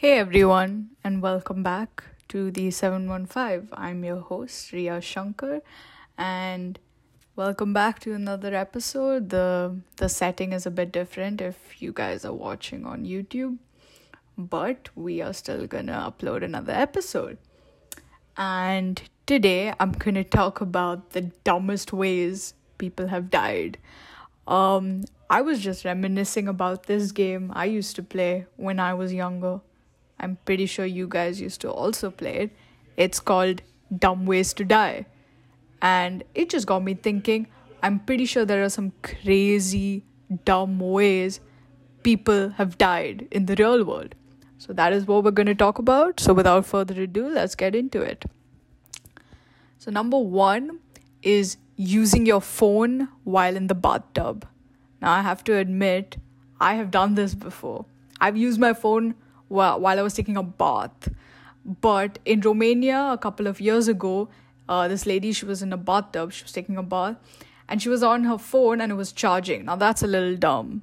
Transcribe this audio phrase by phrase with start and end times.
[0.00, 3.68] Hey everyone, and welcome back to the 715.
[3.74, 5.60] I'm your host, Ria Shankar,
[6.16, 6.78] and
[7.36, 9.28] welcome back to another episode.
[9.28, 13.58] The the setting is a bit different if you guys are watching on YouTube,
[14.38, 17.36] but we are still gonna upload another episode.
[18.38, 23.76] And today I'm gonna talk about the dumbest ways people have died.
[24.48, 29.12] Um, I was just reminiscing about this game I used to play when I was
[29.12, 29.60] younger
[30.20, 32.50] I'm pretty sure you guys used to also play it.
[32.96, 33.62] It's called
[33.98, 35.06] Dumb Ways to Die.
[35.82, 37.46] And it just got me thinking
[37.82, 40.04] I'm pretty sure there are some crazy,
[40.44, 41.40] dumb ways
[42.02, 44.14] people have died in the real world.
[44.58, 46.20] So that is what we're going to talk about.
[46.20, 48.24] So without further ado, let's get into it.
[49.78, 50.80] So, number one
[51.22, 54.46] is using your phone while in the bathtub.
[55.00, 56.18] Now, I have to admit,
[56.60, 57.86] I have done this before.
[58.20, 59.14] I've used my phone
[59.50, 61.10] while, while I was taking a bath.
[61.64, 64.28] But in Romania, a couple of years ago,
[64.68, 67.16] uh, this lady, she was in a bathtub, she was taking a bath,
[67.68, 69.64] and she was on her phone and it was charging.
[69.66, 70.82] Now, that's a little dumb.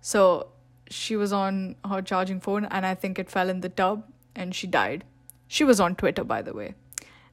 [0.00, 0.48] So,
[0.88, 4.04] she was on her charging phone, and I think it fell in the tub
[4.36, 5.04] and she died.
[5.48, 6.74] She was on Twitter, by the way.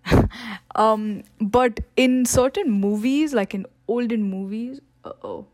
[0.75, 5.45] um, but in certain movies, like in olden movies, uh oh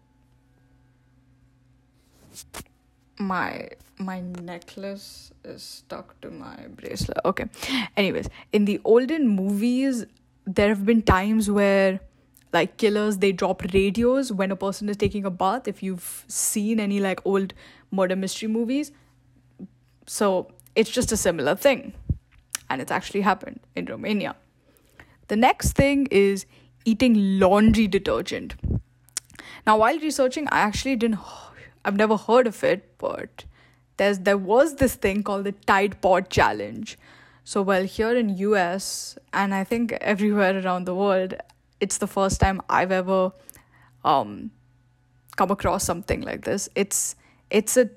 [3.18, 7.18] my my necklace is stuck to my bracelet.
[7.26, 7.46] Okay.
[7.98, 10.06] Anyways in the olden movies
[10.46, 12.00] there have been times where
[12.54, 16.80] like killers they drop radios when a person is taking a bath if you've seen
[16.80, 17.54] any like old
[17.92, 18.92] murder mystery movies.
[20.08, 21.94] So it's just a similar thing.
[22.70, 24.36] And it's actually happened in romania.
[25.28, 26.46] The next thing is
[26.86, 28.56] eating laundry detergent.
[29.68, 31.20] Now while researching i actually didn't
[31.86, 33.46] I've never heard of it, but
[34.00, 36.98] there's there was this thing called the Tide Pod Challenge.
[37.44, 41.36] So well here in US and I think everywhere around the world,
[41.80, 43.32] it's the first time I've ever
[44.04, 44.52] um
[45.36, 46.70] come across something like this.
[46.76, 47.16] It's
[47.50, 47.90] it's a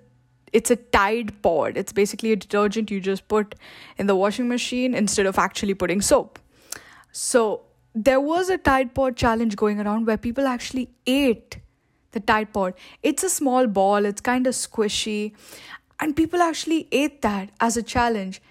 [0.52, 1.76] it's a Tide Pod.
[1.76, 3.54] It's basically a detergent you just put
[3.96, 6.38] in the washing machine instead of actually putting soap.
[7.12, 7.62] So
[7.94, 11.58] there was a Tide Pod challenge going around where people actually ate
[12.12, 12.74] the Tide Pod.
[13.02, 15.32] It's a small ball, it's kind of squishy,
[16.02, 18.42] and people actually ate that as a challenge.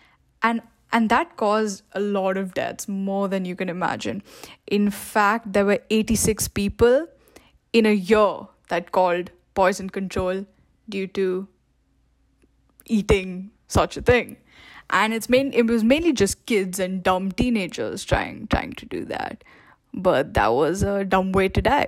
[0.41, 0.61] And
[0.93, 4.23] and that caused a lot of deaths, more than you can imagine.
[4.67, 7.07] In fact, there were 86 people
[7.71, 10.45] in a year that called poison control
[10.89, 11.47] due to
[12.85, 14.37] eating such a thing.
[14.89, 19.03] And it's main it was mainly just kids and dumb teenagers trying trying to do
[19.05, 19.43] that.
[19.93, 21.87] But that was a dumb way to die.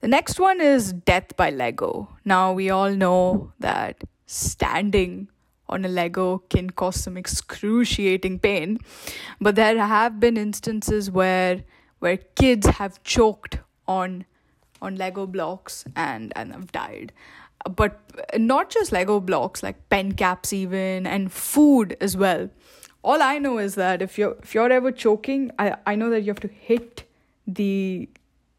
[0.00, 2.08] The next one is Death by Lego.
[2.24, 5.26] Now, we all know that standing
[5.68, 8.78] on a Lego can cause some excruciating pain,
[9.40, 11.64] but there have been instances where
[11.98, 13.58] where kids have choked
[13.88, 14.24] on
[14.80, 17.12] on Lego blocks and and have died.
[17.76, 18.00] But
[18.36, 22.48] not just Lego blocks, like pen caps even and food as well.
[23.02, 26.20] All I know is that if you're if you're ever choking, I, I know that
[26.20, 27.04] you have to hit
[27.46, 28.08] the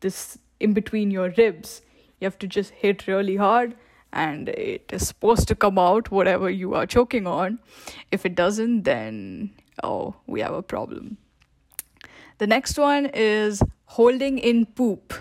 [0.02, 1.82] this in between your ribs.
[2.20, 3.76] You have to just hit really hard
[4.14, 7.60] and it is supposed to come out whatever you are choking on.
[8.12, 9.52] If it doesn't, then
[9.84, 11.18] oh, we have a problem.
[12.38, 15.14] The next one is holding in poop.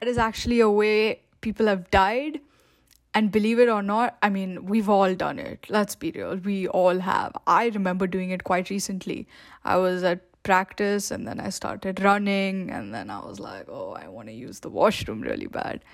[0.00, 2.40] That is actually a way people have died.
[3.16, 5.66] And believe it or not, I mean, we've all done it.
[5.68, 6.36] Let's be real.
[6.36, 7.32] We all have.
[7.46, 9.28] I remember doing it quite recently.
[9.64, 13.92] I was at practice and then I started running and then I was like, oh,
[13.92, 15.84] I want to use the washroom really bad.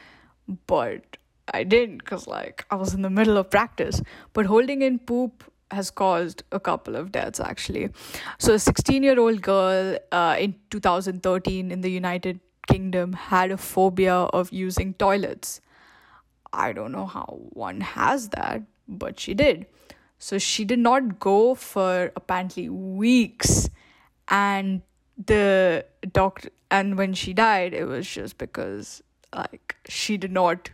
[0.67, 1.19] But
[1.53, 4.03] I didn't because like I was in the middle of practice.
[4.33, 7.91] But holding in poop has caused a couple of deaths actually.
[8.39, 13.57] So a 16 year old girl uh, in 2013 in the United Kingdom had a
[13.57, 15.61] phobia of using toilets.
[16.53, 19.67] I don't know how one has that, but she did.
[20.19, 23.71] So she did not go for apparently weeks
[24.29, 24.83] and
[25.27, 29.03] the doctor and when she died it was just because
[29.35, 30.71] like she did not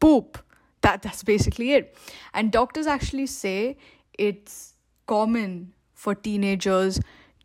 [0.00, 0.38] poop.
[0.82, 1.96] That that's basically it.
[2.32, 3.76] And doctors actually say
[4.14, 4.74] it's
[5.06, 7.00] common for teenagers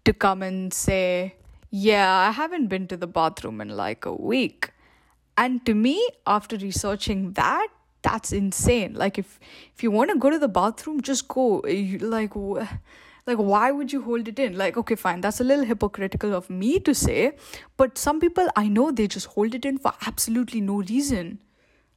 [0.06, 1.36] to come and say
[1.72, 4.72] yeah i haven't been to the bathroom in like a week.
[5.36, 7.68] And to me after researching that
[8.04, 8.94] that's insane.
[8.94, 9.40] Like if
[9.76, 11.64] if you want to go to the bathroom just go.
[12.16, 12.36] Like
[13.26, 14.58] like why would you hold it in?
[14.58, 17.36] Like okay fine that's a little hypocritical of me to say
[17.78, 21.40] but some people i know they just hold it in for absolutely no reason.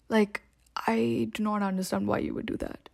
[0.08, 0.42] Like
[0.86, 2.88] i do not understand why you would do that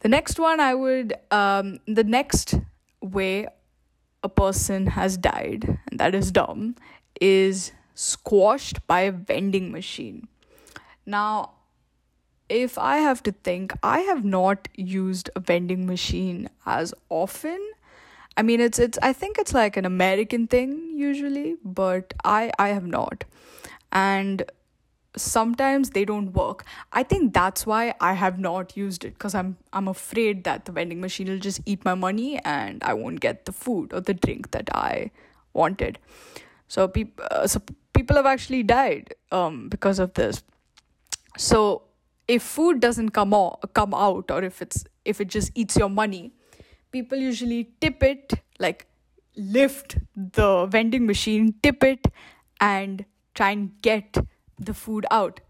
[0.00, 2.54] The next one, I would, um, the next
[3.00, 3.46] way
[4.22, 6.76] a person has died, and that is dumb,
[7.20, 10.28] is squashed by a vending machine.
[11.06, 11.52] Now,
[12.48, 17.60] if I have to think, I have not used a vending machine as often.
[18.36, 18.98] I mean, it's it's.
[19.02, 23.24] I think it's like an American thing usually, but I I have not,
[23.92, 24.42] and
[25.16, 26.64] sometimes they don't work.
[26.92, 30.72] I think that's why I have not used it because I'm I'm afraid that the
[30.72, 34.14] vending machine will just eat my money and I won't get the food or the
[34.14, 35.10] drink that I
[35.52, 35.98] wanted.
[36.68, 37.60] So people uh, so
[37.92, 40.42] people have actually died um because of this.
[41.36, 41.82] So
[42.28, 45.90] if food doesn't come out, come out or if it's if it just eats your
[45.90, 46.32] money,
[46.90, 48.86] people usually tip it like
[49.36, 52.06] lift the vending machine, tip it
[52.60, 53.04] and
[53.34, 54.16] try and get
[54.66, 55.40] the food out.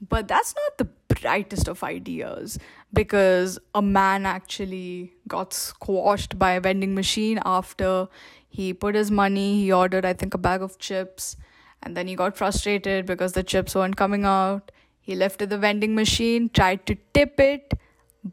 [0.00, 2.58] But that's not the brightest of ideas
[2.92, 8.08] because a man actually got squashed by a vending machine after
[8.48, 11.36] he put his money, he ordered, I think, a bag of chips,
[11.82, 14.72] and then he got frustrated because the chips weren't coming out.
[15.00, 17.74] He lifted the vending machine, tried to tip it,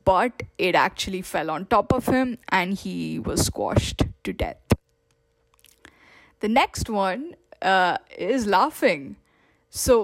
[0.05, 4.57] but it actually fell on top of him and he was squashed to death.
[6.39, 9.17] The next one uh, is laughing
[9.81, 9.97] so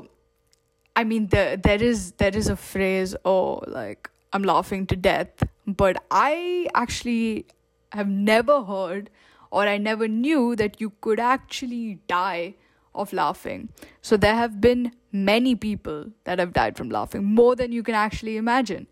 [0.95, 5.43] i mean there there is there is a phrase oh like i'm laughing to death
[5.81, 7.45] but i actually
[7.91, 9.09] have never heard
[9.51, 12.55] or i never knew that you could actually die
[12.99, 13.69] of laughing.
[14.01, 17.95] So there have been many people that have died from laughing more than you can
[17.95, 18.87] actually imagine.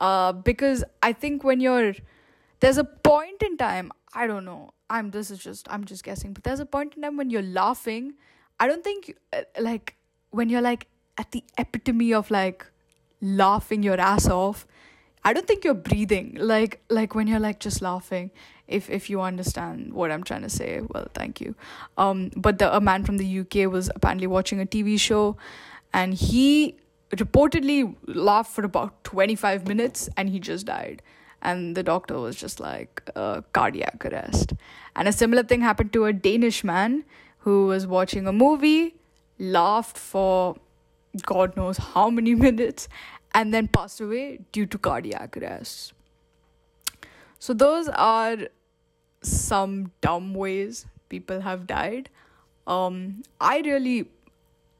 [0.00, 1.92] Uh, because i think when you're
[2.60, 6.32] there's a point in time i don't know i'm this is just i'm just guessing
[6.32, 8.14] but there's a point in time when you're laughing
[8.58, 9.94] i don't think uh, like
[10.32, 10.86] when you're like
[11.16, 12.66] at the epitome of like
[13.20, 14.66] laughing your ass off
[15.24, 16.36] i don't think you're breathing.
[16.40, 18.30] Like like when you're like just laughing
[18.66, 21.54] if if you understand what i'm trying to say well thank you.
[21.96, 25.36] Um but the a man from the uk was apparently watching a tv show
[25.92, 26.76] and he
[27.16, 31.02] reportedly laughed for about 25 minutes and he just died.
[31.42, 34.52] And the doctor was just like uh, cardiac arrest.
[34.96, 37.04] And a similar thing happened to a danish man
[37.38, 38.94] who was watching a movie
[39.42, 40.56] laughed for
[41.26, 42.88] God knows how many minutes,
[43.34, 45.92] and then passed away due to cardiac arrest.
[47.38, 48.36] So, those are
[49.22, 52.08] some dumb ways people have died.
[52.66, 54.08] Um, I really,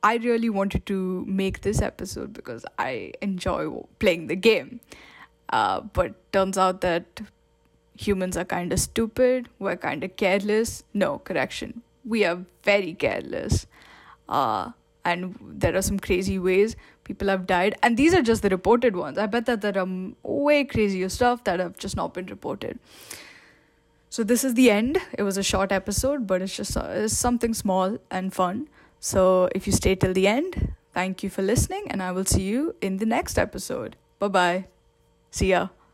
[0.03, 4.81] I really wanted to make this episode because I enjoy playing the game.
[5.49, 7.21] Uh, but turns out that
[7.97, 10.83] humans are kind of stupid, we're kind of careless.
[10.95, 13.67] No, correction, we are very careless
[14.41, 14.73] uh,
[15.05, 17.77] and there are some crazy ways people have died.
[17.83, 19.19] And these are just the reported ones.
[19.19, 19.89] I bet that there are
[20.23, 22.79] way crazier stuff that have just not been reported.
[24.11, 24.99] So this is the end.
[25.19, 28.69] It was a short episode but it's just uh, it's something small and fun.
[29.01, 32.43] So if you stay till the end thank you for listening and i will see
[32.43, 33.97] you in the next episode.
[34.19, 34.65] Bye bye
[35.31, 35.69] see ya